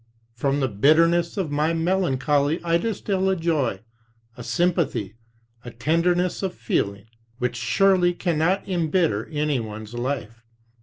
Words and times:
From 0.33 0.61
the 0.61 0.67
bitterness 0.67 1.37
of 1.37 1.51
my 1.51 1.73
melancholy 1.73 2.59
I 2.63 2.79
distil 2.79 3.29
a 3.29 3.35
joy, 3.35 3.81
a 4.35 4.43
sympathy, 4.43 5.13
a 5.63 5.69
tenderness 5.69 6.41
of 6.41 6.55
feeling, 6.55 7.05
which 7.37 7.55
surely 7.55 8.15
cannot 8.15 8.67
embitter 8.67 9.27
anyone's 9.27 9.93
life. 9.93 10.41